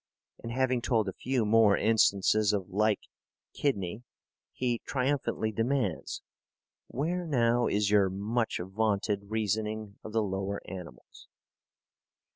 [0.41, 3.01] And, having told a few more instances of like
[3.53, 4.01] kidney,
[4.51, 6.23] he triumphantly demands:
[6.87, 11.27] "Where now is your much vaunted reasoning of the lower animals?"